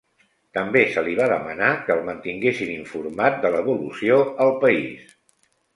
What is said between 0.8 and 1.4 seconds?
se li va